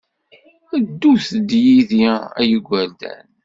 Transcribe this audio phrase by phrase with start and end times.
[0.85, 2.03] Ddut-d yid-i
[2.39, 3.27] a igerdan.